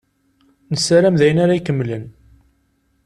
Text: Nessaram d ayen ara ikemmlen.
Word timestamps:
Nessaram 0.71 1.15
d 1.19 1.21
ayen 1.25 1.39
ara 1.43 1.57
ikemmlen. 1.59 2.03